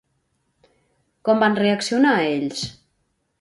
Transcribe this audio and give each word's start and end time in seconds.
Com 1.29 1.43
van 1.45 1.59
reaccionar 1.59 2.15
ells? 2.31 2.65